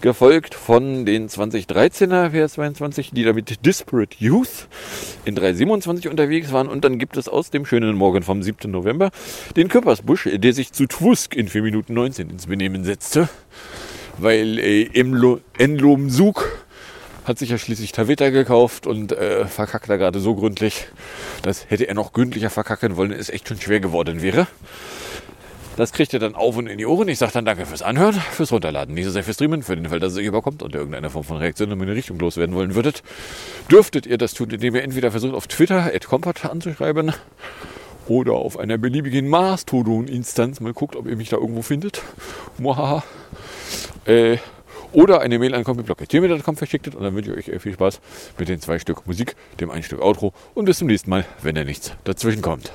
[0.00, 4.68] Gefolgt von den 2013er PS22, die damit Disparate Youth
[5.24, 6.68] in 327 unterwegs waren.
[6.68, 8.70] Und dann gibt es aus dem schönen Morgen vom 7.
[8.70, 9.10] November
[9.56, 13.28] den Küppersbusch, der sich zu Twusk in 4 Minuten 19 ins Benehmen setzte.
[14.18, 16.63] Weil äh, Enlom Sug
[17.24, 20.86] hat sich ja schließlich Tavita gekauft und äh, verkackt da gerade so gründlich,
[21.42, 24.46] dass hätte er noch gründlicher verkacken wollen, es echt schon schwer geworden wäre.
[25.76, 27.08] Das kriegt ihr dann auf und in die Ohren.
[27.08, 29.88] Ich sage dann danke fürs Anhören, fürs Runterladen, nicht so sehr fürs Streamen, für den
[29.88, 32.76] Fall, dass es euch überkommt und irgendeine Form von Reaktion in meine Richtung loswerden wollen
[32.76, 33.02] würdet.
[33.70, 37.12] Dürftet ihr das tun, indem ihr entweder versucht auf Twitter @compat anzuschreiben
[38.06, 42.02] oder auf einer beliebigen Mastodon-Instanz mal guckt, ob ihr mich da irgendwo findet.
[42.58, 43.02] Mohaha.
[44.04, 44.36] Äh,
[44.94, 48.00] oder eine Mail an comicblog.gmail.com verschickt und dann wünsche ich euch viel Spaß
[48.38, 51.54] mit den zwei Stück Musik, dem ein Stück Outro und bis zum nächsten Mal, wenn
[51.54, 52.72] da nichts dazwischen kommt.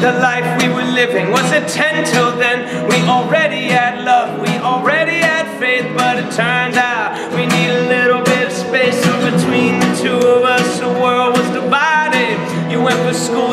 [0.00, 2.88] The life we were living was a 10 till then.
[2.88, 7.31] We already had love, we already had faith, but it turned out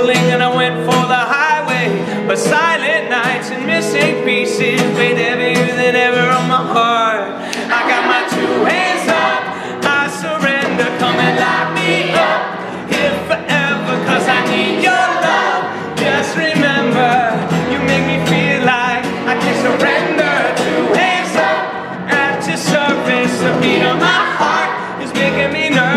[0.08, 1.92] and I went for the highway.
[2.26, 7.28] But silent nights and missing pieces Weighed heavier than ever on my heart.
[7.68, 9.42] I got my two hands up.
[9.84, 12.42] I surrender, come and lock me up.
[12.88, 15.68] Here forever cause I need your love.
[16.00, 17.36] Just remember,
[17.68, 20.36] you make me feel like I can surrender.
[20.64, 25.89] Two hands up, at your service The beat of my heart is making me nervous.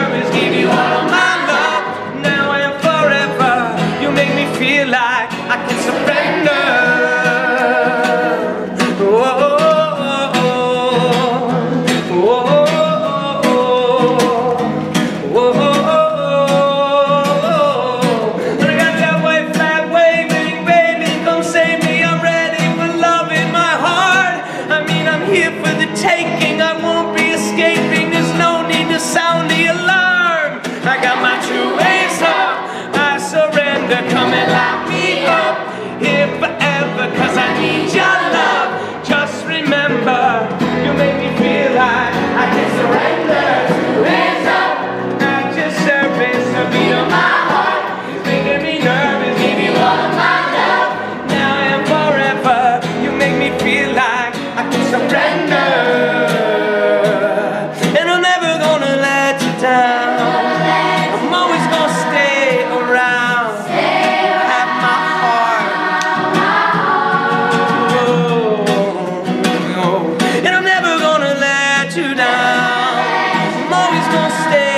[74.12, 74.71] just stay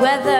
[0.00, 0.39] weather.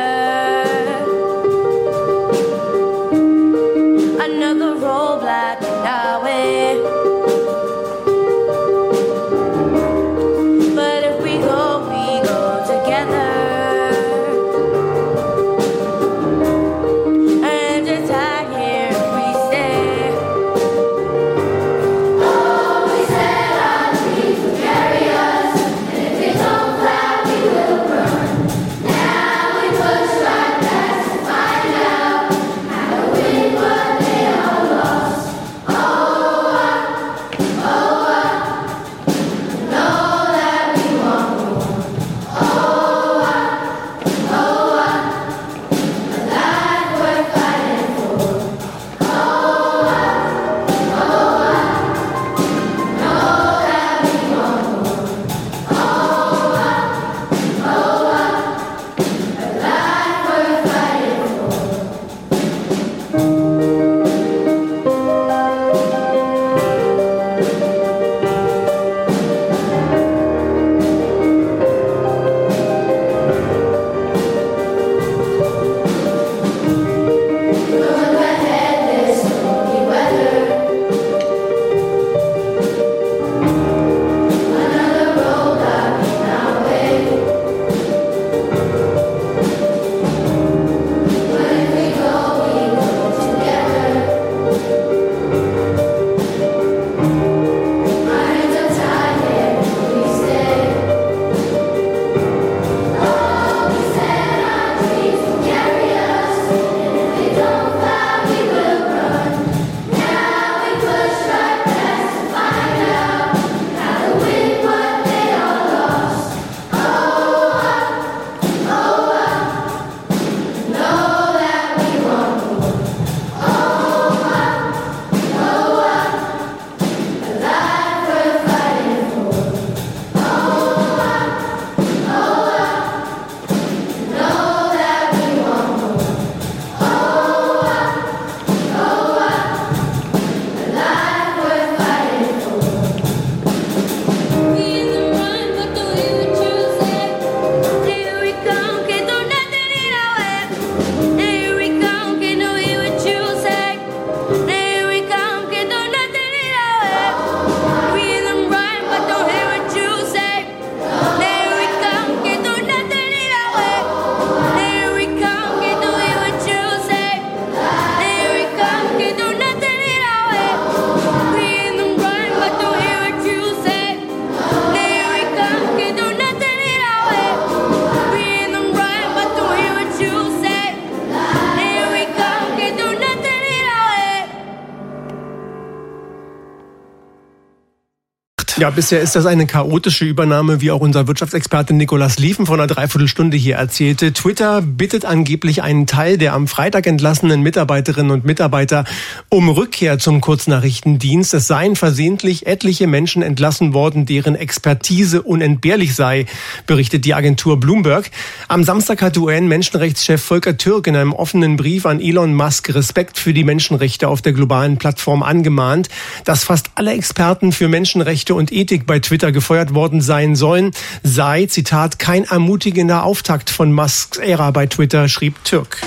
[188.61, 192.67] Ja, bisher ist das eine chaotische Übernahme, wie auch unser Wirtschaftsexperte Nikolas Liefen vor einer
[192.67, 194.13] Dreiviertelstunde hier erzählte.
[194.13, 198.85] Twitter bittet angeblich einen Teil der am Freitag entlassenen Mitarbeiterinnen und Mitarbeiter
[199.31, 201.33] um Rückkehr zum Kurznachrichtendienst.
[201.33, 206.27] Es seien versehentlich etliche Menschen entlassen worden, deren Expertise unentbehrlich sei,
[206.67, 208.11] berichtet die Agentur Bloomberg.
[208.49, 213.33] Am Samstag hat UN-Menschenrechtschef Volker Türk in einem offenen Brief an Elon Musk Respekt für
[213.33, 215.89] die Menschenrechte auf der globalen Plattform angemahnt.
[216.27, 220.73] Dass fast alle Experten für Menschenrechte und Ethik bei Twitter gefeuert worden sein sollen,
[221.03, 225.79] sei, Zitat, kein ermutigender Auftakt von Musks Ära bei Twitter, schrieb Türk.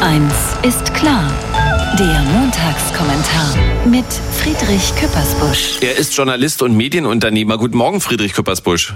[0.00, 1.30] Eins ist klar.
[1.98, 3.54] Der Montagskommentar
[3.86, 5.78] mit Friedrich Küppersbusch.
[5.82, 7.58] Er ist Journalist und Medienunternehmer.
[7.58, 8.94] Guten Morgen, Friedrich Küppersbusch.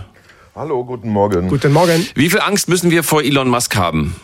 [0.54, 1.48] Hallo, guten Morgen.
[1.48, 2.06] Guten Morgen.
[2.14, 4.16] Wie viel Angst müssen wir vor Elon Musk haben?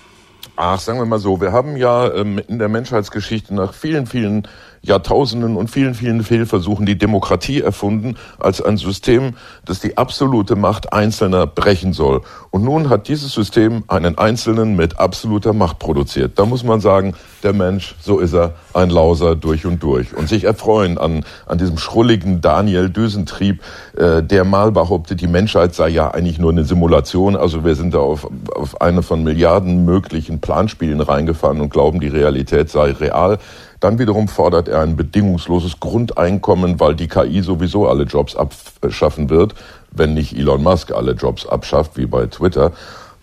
[0.57, 4.49] Ach, sagen wir mal so, wir haben ja ähm, in der Menschheitsgeschichte nach vielen, vielen
[4.83, 10.93] Jahrtausenden und vielen, vielen Fehlversuchen die Demokratie erfunden als ein System, das die absolute Macht
[10.93, 12.23] Einzelner brechen soll.
[12.51, 16.39] Und nun hat dieses System einen Einzelnen mit absoluter Macht produziert.
[16.39, 17.15] Da muss man sagen,
[17.45, 20.15] der Mensch, so ist er, ein Lauser durch und durch.
[20.15, 23.63] Und sich erfreuen an, an diesem schrulligen Daniel Düsentrieb,
[23.97, 27.37] äh, der mal behauptet, die Menschheit sei ja eigentlich nur eine Simulation.
[27.37, 32.09] Also wir sind da auf, auf eine von Milliarden möglichen Planspielen reingefahren und glauben, die
[32.09, 33.39] Realität sei real.
[33.83, 39.57] Dann wiederum fordert er ein bedingungsloses Grundeinkommen, weil die KI sowieso alle Jobs abschaffen wird,
[39.91, 42.71] wenn nicht Elon Musk alle Jobs abschafft, wie bei Twitter.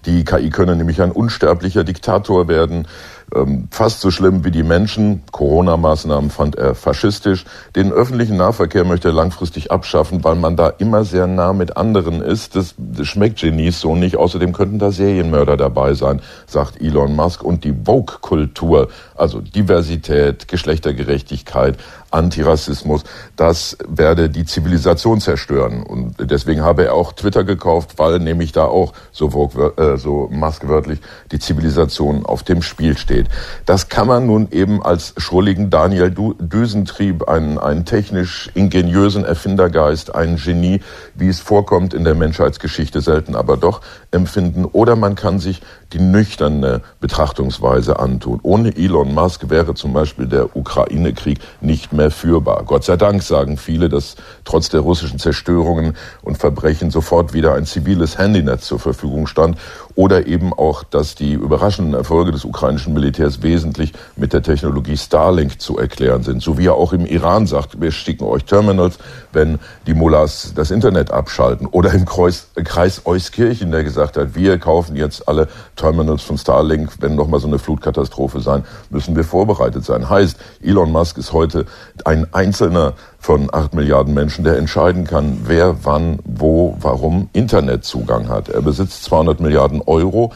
[0.05, 2.89] Die KI könne nämlich ein unsterblicher Diktator werden
[3.35, 5.23] ähm, fast so schlimm wie die Menschen.
[5.31, 7.45] Corona-Maßnahmen fand er faschistisch.
[7.75, 12.21] Den öffentlichen Nahverkehr möchte er langfristig abschaffen, weil man da immer sehr nah mit anderen
[12.21, 12.55] ist.
[12.55, 14.17] Das, das schmeckt Genies so nicht.
[14.17, 17.43] Außerdem könnten da Serienmörder dabei sein, sagt Elon Musk.
[17.43, 21.77] Und die Vogue-Kultur, also Diversität, Geschlechtergerechtigkeit,
[22.11, 23.03] Antirassismus,
[23.35, 25.83] das werde die Zivilisation zerstören.
[25.83, 30.67] Und deswegen habe er auch Twitter gekauft, weil nämlich da auch so, äh, so Musk
[30.67, 30.99] wörtlich
[31.31, 33.27] die Zivilisation auf dem Spiel steht.
[33.65, 40.37] Das kann man nun eben als schrulligen Daniel Düsentrieb, einen, einen technisch ingeniösen Erfindergeist, ein
[40.37, 40.81] Genie,
[41.13, 43.81] wie es vorkommt in der Menschheitsgeschichte selten, aber doch
[44.11, 44.65] empfinden.
[44.65, 45.61] Oder man kann sich
[45.93, 48.39] die nüchterne Betrachtungsweise antun.
[48.43, 52.63] Ohne Elon Musk wäre zum Beispiel der Ukraine-Krieg nicht mehr führbar.
[52.65, 57.65] Gott sei Dank sagen viele, dass trotz der russischen Zerstörungen und Verbrechen sofort wieder ein
[57.65, 59.57] ziviles Handynetz zur Verfügung stand.
[59.95, 65.59] Oder eben auch, dass die überraschenden Erfolge des ukrainischen Militärs wesentlich mit der Technologie Starlink
[65.59, 66.41] zu erklären sind.
[66.41, 68.97] So wie er auch im Iran sagt, wir schicken euch Terminals,
[69.33, 71.67] wenn die Mullahs das Internet abschalten.
[71.67, 76.93] Oder im Kreis, Kreis Euskirchen, der gesagt hat, wir kaufen jetzt alle Terminals von Starlink,
[77.01, 80.09] wenn nochmal so eine Flutkatastrophe sein, müssen wir vorbereitet sein.
[80.09, 81.65] Heißt, Elon Musk ist heute
[82.05, 88.49] ein einzelner von acht Milliarden Menschen, der entscheiden kann, wer wann, wo, warum Internetzugang hat.
[88.49, 90.31] Er besitzt 200 Milliarden Euro.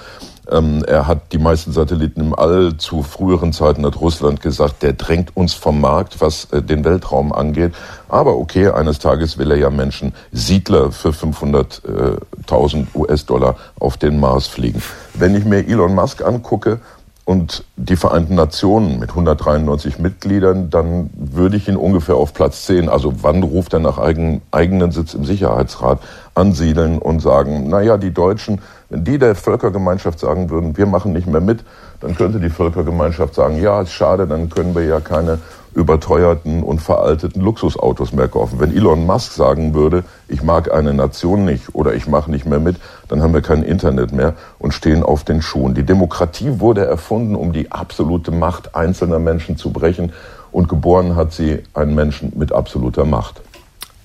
[0.51, 2.75] Ähm, er hat die meisten Satelliten im All.
[2.77, 7.31] Zu früheren Zeiten hat Russland gesagt, der drängt uns vom Markt, was äh, den Weltraum
[7.31, 7.73] angeht.
[8.09, 14.47] Aber okay, eines Tages will er ja Menschen, Siedler für 500.000 US-Dollar auf den Mars
[14.47, 14.83] fliegen.
[15.13, 16.81] Wenn ich mir Elon Musk angucke,
[17.25, 22.89] und die Vereinten Nationen mit 193 Mitgliedern, dann würde ich ihn ungefähr auf Platz 10,
[22.89, 25.99] also wann ruft er nach eigen, eigenen Sitz im Sicherheitsrat,
[26.35, 28.59] ansiedeln und sagen, naja, die Deutschen,
[28.89, 31.63] wenn die der Völkergemeinschaft sagen würden, wir machen nicht mehr mit,
[32.01, 35.39] dann könnte die Völkergemeinschaft sagen, ja, ist schade, dann können wir ja keine
[35.75, 38.59] überteuerten und veralteten Luxusautos mehr kaufen.
[38.59, 42.59] Wenn Elon Musk sagen würde, ich mag eine Nation nicht oder ich mache nicht mehr
[42.59, 45.73] mit, dann haben wir kein Internet mehr und stehen auf den Schuhen.
[45.73, 50.13] Die Demokratie wurde erfunden, um die absolute Macht einzelner Menschen zu brechen
[50.51, 53.41] und geboren hat sie einen Menschen mit absoluter Macht.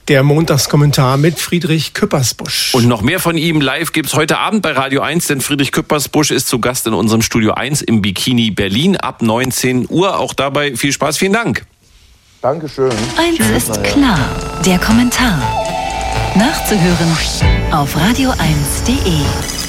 [0.08, 2.74] Der Montagskommentar mit Friedrich Küppersbusch.
[2.74, 6.30] Und noch mehr von ihm live gibt's heute Abend bei Radio 1, denn Friedrich Küppersbusch
[6.30, 10.18] ist zu Gast in unserem Studio 1 im Bikini Berlin ab 19 Uhr.
[10.18, 11.66] Auch dabei viel Spaß, vielen Dank.
[12.40, 12.90] Dankeschön.
[13.18, 14.18] Eins Tschüss, ist klar,
[14.64, 15.42] der Kommentar.
[16.36, 17.12] Nachzuhören
[17.72, 19.67] auf radio1.de.